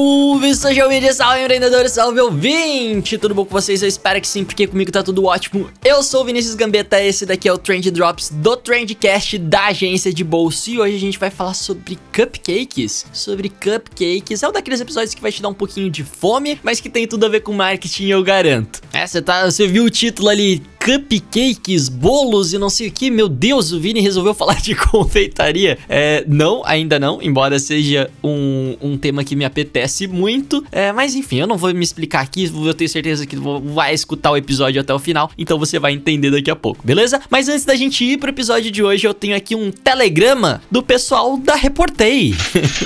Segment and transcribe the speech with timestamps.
[0.00, 3.18] Salve, social media, salve empreendedores, salve ouvinte!
[3.18, 3.82] Tudo bom com vocês?
[3.82, 5.70] Eu espero que sim, porque comigo tá tudo ótimo.
[5.84, 10.12] Eu sou o Vinícius Gambetta, esse daqui é o Trend Drops do Trendcast da agência
[10.12, 10.70] de bolsa.
[10.70, 13.04] E hoje a gente vai falar sobre cupcakes.
[13.12, 14.42] Sobre cupcakes.
[14.42, 17.06] É um daqueles episódios que vai te dar um pouquinho de fome, mas que tem
[17.06, 18.80] tudo a ver com marketing, eu garanto.
[18.94, 23.10] É, você tá, você viu o título ali, cupcakes, bolos e não sei o que.
[23.10, 25.78] Meu Deus, o Vini resolveu falar de confeitaria.
[25.88, 30.64] É, não, ainda não, embora seja um, um tema que me apetece muito.
[30.72, 34.30] É, mas enfim, eu não vou me explicar aqui, eu tenho certeza que vai escutar
[34.30, 37.20] o episódio até o final, então você vai entender daqui a pouco, beleza?
[37.28, 40.82] Mas antes da gente ir pro episódio de hoje, eu tenho aqui um telegrama do
[40.82, 42.34] pessoal da Reportei.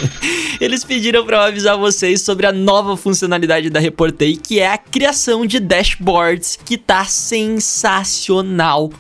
[0.61, 4.79] Eles pediram para eu avisar vocês sobre a nova funcionalidade da Reportei, que é a
[4.79, 7.84] criação de dashboards, que tá sensacional.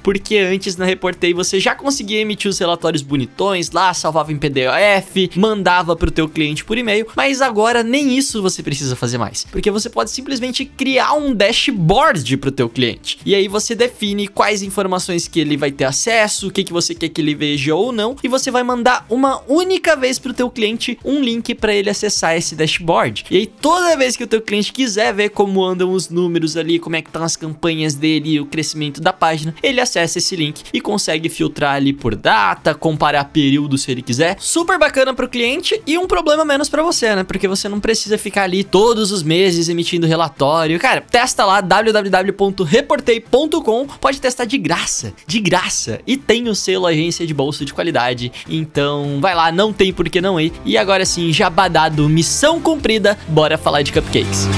[0.02, 5.34] Porque antes na Reportei você já conseguia emitir os relatórios bonitões lá, salvava em PDF,
[5.36, 9.70] mandava pro teu cliente por e-mail, mas agora nem isso você precisa fazer mais, porque
[9.70, 13.18] você pode simplesmente criar um dashboard pro teu cliente.
[13.24, 16.94] E aí você define quais informações que ele vai ter acesso, o que que você
[16.94, 20.50] quer que ele veja ou não, e você vai mandar uma única vez pro teu
[20.50, 23.24] cliente um link para ele acessar esse dashboard.
[23.30, 26.78] E aí toda vez que o teu cliente quiser ver como andam os números ali,
[26.78, 30.62] como é que estão as campanhas dele, o crescimento da página, ele acessa esse link
[30.72, 34.36] e consegue filtrar ali por data, comparar período se ele quiser.
[34.38, 37.24] Super bacana pro cliente e um problema menos para você, né?
[37.24, 40.78] Porque você não precisa ficar ali todos os meses emitindo relatório.
[40.78, 46.00] Cara, testa lá www.reportei.com, pode testar de graça, de graça.
[46.06, 48.32] E tem o selo agência de bolsa de qualidade.
[48.48, 50.52] Então, vai lá, não tem por que não ir.
[50.64, 54.48] E agora sim, jabadado, missão cumprida, bora falar de cupcakes.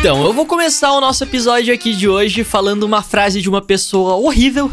[0.00, 3.60] Então, eu vou começar o nosso episódio aqui de hoje falando uma frase de uma
[3.60, 4.70] pessoa horrível.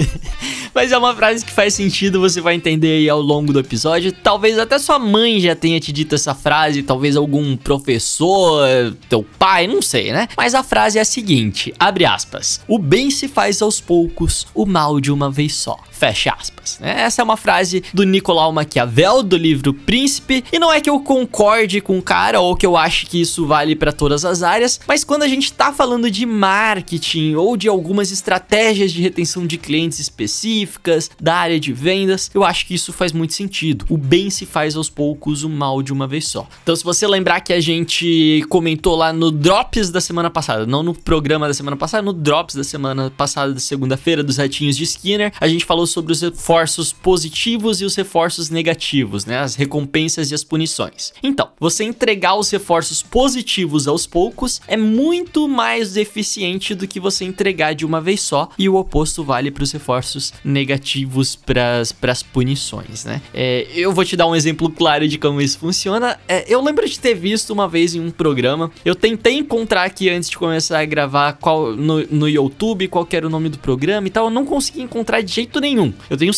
[0.74, 4.10] Mas é uma frase que faz sentido, você vai entender aí ao longo do episódio.
[4.10, 8.66] Talvez até sua mãe já tenha te dito essa frase, talvez algum professor,
[9.06, 10.28] teu pai, não sei, né?
[10.34, 14.64] Mas a frase é a seguinte, abre aspas: "O bem se faz aos poucos, o
[14.64, 15.78] mal de uma vez só".
[15.90, 16.53] Fecha aspas.
[16.80, 17.02] Né?
[17.02, 21.00] Essa é uma frase do Nicolau Maquiavel, do livro Príncipe, e não é que eu
[21.00, 24.80] concorde com o cara ou que eu ache que isso vale para todas as áreas,
[24.86, 29.58] mas quando a gente tá falando de marketing ou de algumas estratégias de retenção de
[29.58, 33.84] clientes específicas, da área de vendas, eu acho que isso faz muito sentido.
[33.88, 36.46] O bem se faz aos poucos, o mal de uma vez só.
[36.62, 40.82] Então, se você lembrar que a gente comentou lá no Drops da semana passada, não
[40.82, 44.84] no programa da semana passada, no Drops da semana passada, da segunda-feira, dos ratinhos de
[44.84, 46.22] Skinner, a gente falou sobre os
[46.54, 49.38] reforços positivos e os reforços negativos, né?
[49.38, 51.12] As recompensas e as punições.
[51.20, 57.24] Então, você entregar os reforços positivos aos poucos é muito mais eficiente do que você
[57.24, 62.22] entregar de uma vez só, e o oposto vale para os reforços negativos para as
[62.22, 63.20] punições, né?
[63.32, 66.16] É, eu vou te dar um exemplo claro de como isso funciona.
[66.28, 70.08] É, eu lembro de ter visto uma vez em um programa, eu tentei encontrar aqui
[70.08, 74.06] antes de começar a gravar qual, no, no YouTube qual era o nome do programa
[74.06, 75.92] e tal, eu não consegui encontrar de jeito nenhum.
[76.08, 76.32] Eu tenho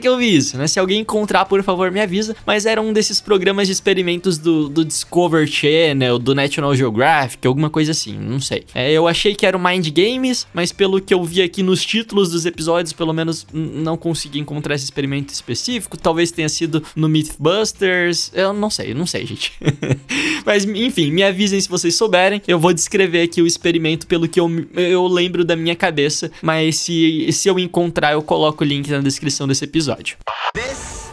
[0.00, 0.66] que eu vi isso, né?
[0.66, 2.36] Se alguém encontrar, por favor, me avisa.
[2.46, 7.70] Mas era um desses programas de experimentos do, do Discover Channel, do National Geographic, alguma
[7.70, 8.64] coisa assim, não sei.
[8.74, 11.84] É, eu achei que era o Mind Games, mas pelo que eu vi aqui nos
[11.84, 15.96] títulos dos episódios, pelo menos não consegui encontrar esse experimento específico.
[15.96, 18.30] Talvez tenha sido no Mythbusters.
[18.34, 19.52] Eu não sei, não sei, gente.
[20.44, 22.42] mas enfim, me avisem se vocês souberem.
[22.46, 26.30] Eu vou descrever aqui o experimento pelo que eu, eu lembro da minha cabeça.
[26.40, 30.16] Mas se, se eu encontrar, eu coloco o link na descrição desse episódio.
[30.54, 31.10] This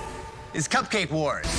[0.53, 1.59] is Cupcake Wars.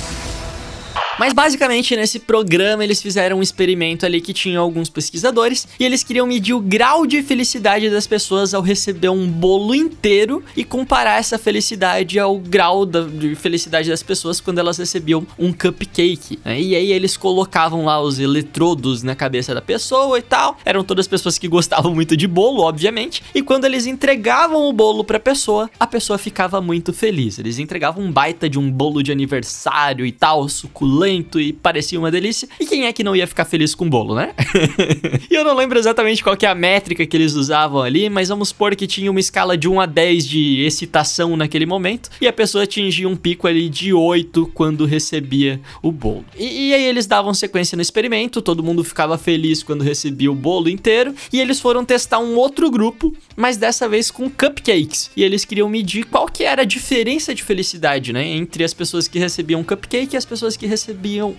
[1.21, 6.03] Mas basicamente nesse programa eles fizeram um experimento ali que tinha alguns pesquisadores e eles
[6.03, 11.19] queriam medir o grau de felicidade das pessoas ao receber um bolo inteiro e comparar
[11.19, 16.39] essa felicidade ao grau da, de felicidade das pessoas quando elas recebiam um cupcake.
[16.43, 16.59] Né?
[16.59, 20.57] E aí eles colocavam lá os eletrodos na cabeça da pessoa e tal.
[20.65, 23.21] Eram todas pessoas que gostavam muito de bolo, obviamente.
[23.35, 27.37] E quando eles entregavam o bolo pra pessoa, a pessoa ficava muito feliz.
[27.37, 32.11] Eles entregavam um baita de um bolo de aniversário e tal, suculento e parecia uma
[32.11, 32.47] delícia.
[32.59, 34.33] E quem é que não ia ficar feliz com o bolo, né?
[35.29, 38.29] e eu não lembro exatamente qual que é a métrica que eles usavam ali, mas
[38.29, 42.27] vamos supor que tinha uma escala de 1 a 10 de excitação naquele momento, e
[42.27, 46.25] a pessoa atingia um pico ali de 8 quando recebia o bolo.
[46.37, 50.35] E, e aí eles davam sequência no experimento, todo mundo ficava feliz quando recebia o
[50.35, 55.11] bolo inteiro, e eles foram testar um outro grupo, mas dessa vez com cupcakes.
[55.15, 59.07] E eles queriam medir qual que era a diferença de felicidade, né, entre as pessoas
[59.07, 60.90] que recebiam cupcake e as pessoas que recebiam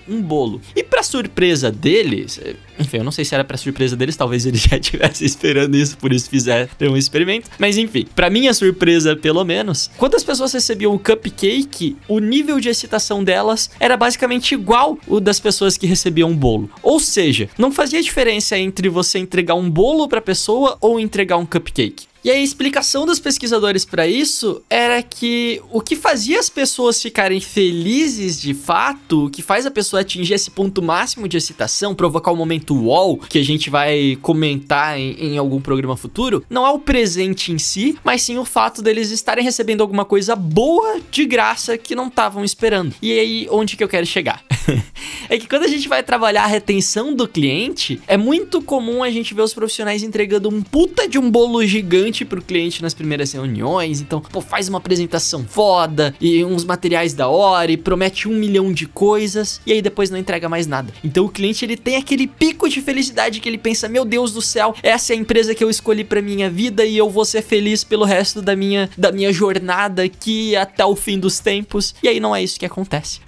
[0.08, 0.60] um bolo.
[0.74, 2.40] E para surpresa deles,
[2.78, 5.96] enfim, eu não sei se era para surpresa deles, talvez eles já estivessem esperando isso,
[5.96, 7.50] por isso fizeram um experimento.
[7.58, 12.60] Mas enfim, para minha surpresa, pelo menos, quando as pessoas recebiam o cupcake, o nível
[12.60, 16.70] de excitação delas era basicamente igual o das pessoas que recebiam um bolo.
[16.82, 21.46] Ou seja, não fazia diferença entre você entregar um bolo para pessoa ou entregar um
[21.46, 22.11] cupcake.
[22.24, 27.40] E a explicação dos pesquisadores para isso era que o que fazia as pessoas ficarem
[27.40, 32.30] felizes de fato, o que faz a pessoa atingir esse ponto máximo de excitação, provocar
[32.30, 36.64] o um momento wow, que a gente vai comentar em, em, algum programa futuro, não
[36.64, 41.00] é o presente em si, mas sim o fato deles estarem recebendo alguma coisa boa
[41.10, 42.94] de graça que não estavam esperando.
[43.02, 44.44] E aí, onde que eu quero chegar?
[45.28, 49.10] é que quando a gente vai trabalhar a retenção do cliente, é muito comum a
[49.10, 52.92] gente ver os profissionais entregando um puta de um bolo gigante bastante pro cliente nas
[52.92, 54.00] primeiras reuniões.
[54.00, 58.72] Então, pô, faz uma apresentação foda e uns materiais da hora e promete um milhão
[58.72, 60.92] de coisas e aí depois não entrega mais nada.
[61.02, 64.42] Então o cliente ele tem aquele pico de felicidade que ele pensa: meu Deus do
[64.42, 67.42] céu, essa é a empresa que eu escolhi para minha vida e eu vou ser
[67.42, 71.94] feliz pelo resto da minha, da minha jornada aqui até o fim dos tempos.
[72.02, 73.20] E aí não é isso que acontece.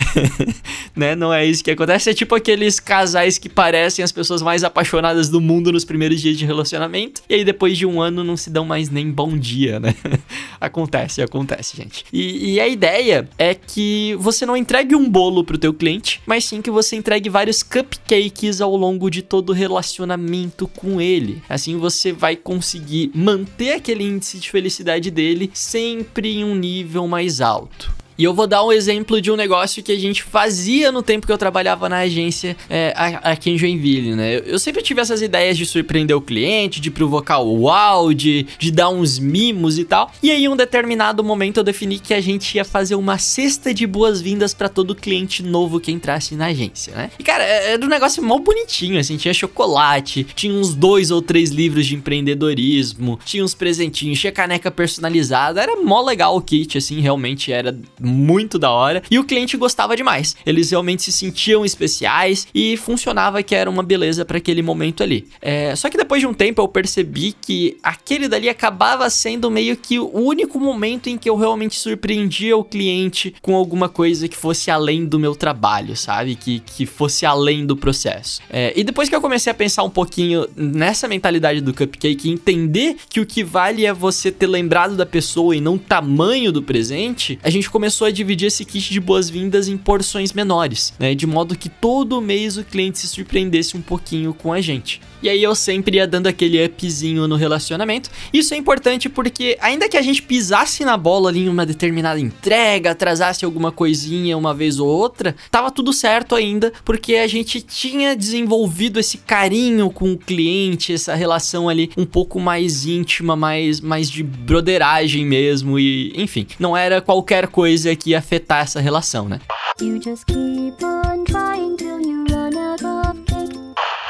[0.94, 1.14] né?
[1.14, 2.10] Não é isso que acontece.
[2.10, 6.36] É tipo aqueles casais que parecem as pessoas mais apaixonadas do mundo nos primeiros dias
[6.36, 9.38] de relacionamento e aí depois de um ano não se dão mais mais nem bom
[9.38, 9.94] dia, né?
[10.60, 12.04] acontece, acontece, gente.
[12.12, 16.44] E, e, a ideia é que você não entregue um bolo pro teu cliente, mas
[16.44, 21.40] sim que você entregue vários cupcakes ao longo de todo o relacionamento com ele.
[21.48, 27.40] Assim você vai conseguir manter aquele índice de felicidade dele sempre em um nível mais
[27.40, 28.03] alto.
[28.16, 31.26] E eu vou dar um exemplo de um negócio que a gente fazia no tempo
[31.26, 34.40] que eu trabalhava na agência é, aqui em Joinville, né?
[34.46, 38.70] Eu sempre tive essas ideias de surpreender o cliente, de provocar o wow, de, de
[38.70, 40.12] dar uns mimos e tal.
[40.22, 43.74] E aí, em um determinado momento, eu defini que a gente ia fazer uma cesta
[43.74, 47.10] de boas-vindas para todo cliente novo que entrasse na agência, né?
[47.18, 51.20] E cara, é, era um negócio mal bonitinho, assim, tinha chocolate, tinha uns dois ou
[51.20, 56.78] três livros de empreendedorismo, tinha uns presentinhos, tinha caneca personalizada, era mó legal o kit,
[56.78, 60.36] assim, realmente era muito da hora e o cliente gostava demais.
[60.44, 65.26] Eles realmente se sentiam especiais e funcionava que era uma beleza para aquele momento ali.
[65.40, 69.76] É, só que depois de um tempo eu percebi que aquele dali acabava sendo meio
[69.76, 74.36] que o único momento em que eu realmente surpreendia o cliente com alguma coisa que
[74.36, 76.34] fosse além do meu trabalho, sabe?
[76.34, 78.40] Que, que fosse além do processo.
[78.50, 82.96] É, e depois que eu comecei a pensar um pouquinho nessa mentalidade do cupcake, entender
[83.08, 86.62] que o que vale é você ter lembrado da pessoa e não o tamanho do
[86.62, 91.14] presente, a gente começou começou a dividir esse kit de boas-vindas em porções menores, né?
[91.14, 95.00] De modo que todo mês o cliente se surpreendesse um pouquinho com a gente.
[95.24, 98.10] E aí eu sempre ia dando aquele upzinho no relacionamento.
[98.30, 102.20] Isso é importante porque, ainda que a gente pisasse na bola ali em uma determinada
[102.20, 107.62] entrega, atrasasse alguma coisinha uma vez ou outra, tava tudo certo ainda, porque a gente
[107.62, 113.80] tinha desenvolvido esse carinho com o cliente, essa relação ali um pouco mais íntima, mais,
[113.80, 115.78] mais de broderagem mesmo.
[115.78, 119.40] E, enfim, não era qualquer coisa que ia afetar essa relação, né?
[119.80, 121.13] You just keep on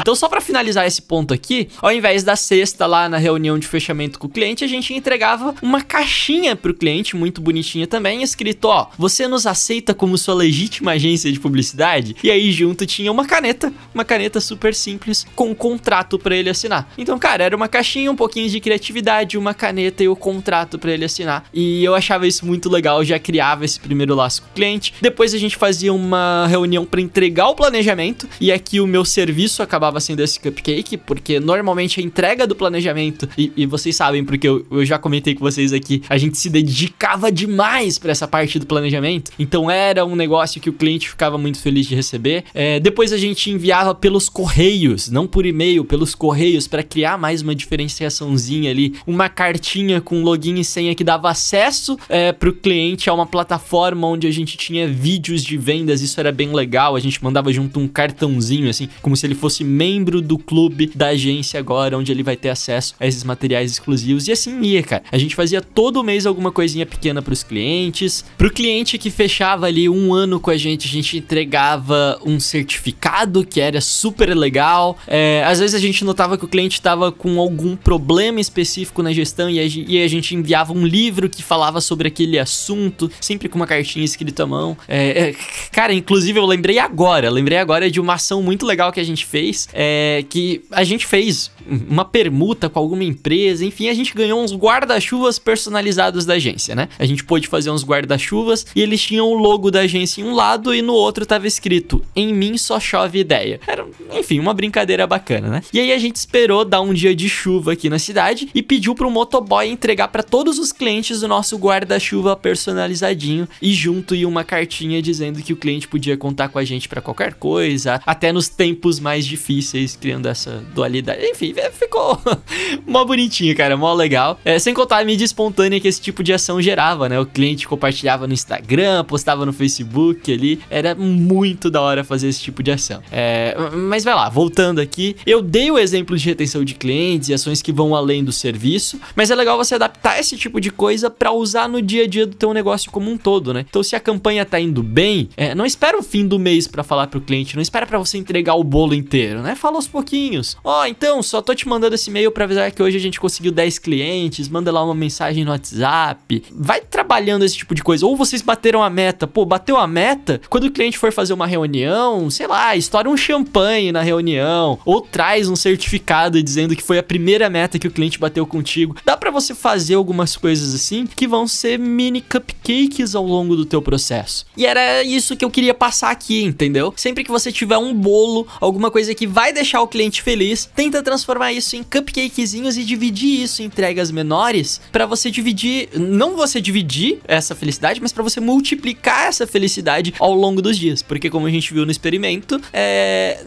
[0.04, 3.66] então, só para finalizar esse ponto aqui, ao invés da cesta lá na reunião de
[3.66, 8.66] fechamento com o cliente, a gente entregava uma caixinha pro cliente, muito bonitinha também, escrito:
[8.66, 12.16] ó, você nos aceita como sua legítima agência de publicidade?
[12.22, 16.50] E aí junto tinha uma caneta, uma caneta super simples, com um contrato para ele
[16.50, 16.86] assinar.
[16.98, 20.92] Então, cara, era uma caixinha, um pouquinho de criatividade, uma caneta e o contrato para
[20.92, 21.48] ele assinar.
[21.50, 24.92] E eu achava isso muito legal, já criava esse primeiro laço com o cliente.
[25.00, 29.62] Depois a gente fazia uma reunião para entregar o planejamento, e aqui o meu serviço
[29.62, 34.24] acabava acabava sendo esse cupcake, porque normalmente a entrega do planejamento, e, e vocês sabem,
[34.24, 38.26] porque eu, eu, já comentei com vocês aqui, a gente se dedicava demais para essa
[38.26, 42.44] parte do planejamento, então era um negócio que o cliente ficava muito feliz de receber.
[42.52, 47.42] É, depois a gente enviava pelos correios, não por e-mail, pelos correios, para criar mais
[47.42, 52.52] uma diferenciaçãozinha ali, uma cartinha com login e senha que dava acesso é, para o
[52.52, 56.96] cliente a uma plataforma onde a gente tinha vídeos de vendas, isso era bem legal,
[56.96, 61.08] a gente mandava junto um cartãozinho, assim, como se ele fosse membro do clube da
[61.08, 64.26] agência agora, onde ele vai ter acesso a esses materiais exclusivos.
[64.26, 65.02] E assim ia, cara.
[65.12, 68.24] A gente fazia todo mês alguma coisinha pequena pros clientes.
[68.38, 73.44] Pro cliente que fechava ali um ano com a gente, a gente entregava um certificado
[73.44, 74.96] que era super legal.
[75.06, 79.12] É, às vezes a gente notava que o cliente estava com algum problema específico na
[79.12, 83.48] gestão e a, e a, gente enviava um livro que falava sobre aquele assunto, sempre
[83.48, 84.76] com uma cartinha escrita à mão.
[84.88, 85.34] É, é,
[85.72, 89.26] cara, inclusive eu lembrei agora, lembrei agora de uma ação muito legal que a gente
[89.26, 94.42] fez, é, que a gente fez uma permuta com alguma empresa, enfim, a gente ganhou
[94.42, 96.88] uns guarda-chuvas personalizados da agência, né?
[96.98, 100.34] A gente pôde fazer uns guarda-chuvas e eles tinham o logo da agência em um
[100.34, 103.60] lado e no outro tava escrito: Em mim só chove ideia.
[103.66, 105.62] Era, enfim, uma brincadeira bacana, né?
[105.72, 108.94] E aí a gente esperou dar um dia de chuva aqui na cidade e pediu
[108.94, 114.44] pro motoboy entregar para todos os clientes o nosso guarda-chuva personalizadinho e junto e uma
[114.44, 118.48] cartinha dizendo que o cliente podia contar com a gente para qualquer coisa, até nos
[118.48, 119.63] tempos mais difíceis,
[120.00, 121.24] criando essa dualidade.
[121.24, 122.20] Enfim, é, ficou
[122.86, 124.38] mó bonitinho, cara, mó legal.
[124.44, 127.18] É, sem contar a mídia espontânea que esse tipo de ação gerava, né?
[127.18, 130.60] O cliente compartilhava no Instagram, postava no Facebook ali.
[130.70, 133.02] Era muito da hora fazer esse tipo de ação.
[133.10, 137.34] É, mas vai lá, voltando aqui, eu dei o exemplo de retenção de clientes e
[137.34, 141.10] ações que vão além do serviço, mas é legal você adaptar esse tipo de coisa
[141.10, 143.64] para usar no dia a dia do teu negócio como um todo, né?
[143.68, 146.82] Então, se a campanha tá indo bem, é, não espera o fim do mês para
[146.82, 149.53] falar pro cliente, não espera para você entregar o bolo inteiro, né?
[149.54, 150.56] Fala aos pouquinhos.
[150.62, 153.20] Ó, oh, então, só tô te mandando esse e-mail para avisar que hoje a gente
[153.20, 156.42] conseguiu 10 clientes, manda lá uma mensagem no WhatsApp.
[156.52, 158.06] Vai trabalhando esse tipo de coisa.
[158.06, 161.46] Ou vocês bateram a meta, pô, bateu a meta, quando o cliente for fazer uma
[161.46, 166.98] reunião, sei lá, estoura um champanhe na reunião, ou traz um certificado dizendo que foi
[166.98, 168.96] a primeira meta que o cliente bateu contigo.
[169.04, 173.64] Dá para você fazer algumas coisas assim que vão ser mini cupcakes ao longo do
[173.64, 174.46] teu processo.
[174.56, 176.92] E era isso que eu queria passar aqui, entendeu?
[176.96, 181.02] Sempre que você tiver um bolo, alguma coisa que vai deixar o cliente feliz, tenta
[181.02, 186.60] transformar isso em cupcakezinhos e dividir isso em entregas menores para você dividir, não você
[186.60, 191.46] dividir essa felicidade, mas para você multiplicar essa felicidade ao longo dos dias, porque como
[191.46, 193.42] a gente viu no experimento, é,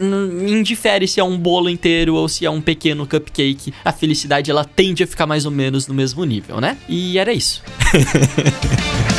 [0.46, 4.64] indifere se é um bolo inteiro ou se é um pequeno cupcake, a felicidade ela
[4.64, 6.76] tende a ficar mais ou menos no mesmo nível, né?
[6.88, 7.62] E era isso.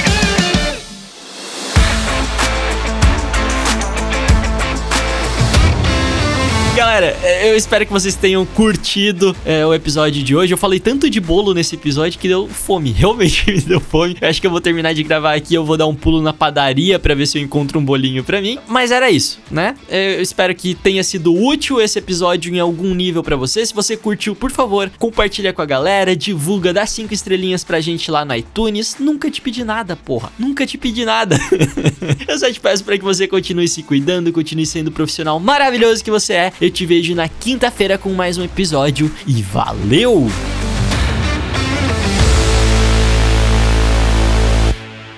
[7.00, 10.54] Galera, é, eu espero que vocês tenham curtido é, o episódio de hoje.
[10.54, 12.92] Eu falei tanto de bolo nesse episódio que deu fome.
[12.92, 14.18] Realmente me deu fome.
[14.20, 15.54] Eu acho que eu vou terminar de gravar aqui.
[15.54, 18.42] Eu vou dar um pulo na padaria para ver se eu encontro um bolinho para
[18.42, 18.60] mim.
[18.68, 19.78] Mas era isso, né?
[19.88, 23.66] É, eu espero que tenha sido útil esse episódio em algum nível para você.
[23.66, 28.12] Se você curtiu, por favor, compartilha com a galera, divulga, dá cinco estrelinhas pra gente
[28.12, 28.98] lá no iTunes.
[29.00, 30.34] Nunca te pedi nada, porra.
[30.38, 31.40] Nunca te pedi nada.
[32.28, 36.04] eu só te peço para que você continue se cuidando, continue sendo o profissional maravilhoso
[36.04, 36.54] que você é.
[36.60, 40.26] Eu te vejo na quinta-feira com mais um episódio e valeu!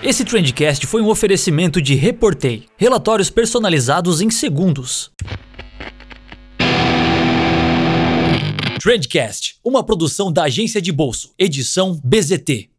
[0.03, 5.13] Esse Trendcast foi um oferecimento de Reportei, relatórios personalizados em segundos.
[8.83, 12.70] Trendcast, uma produção da agência de bolso, edição BZT.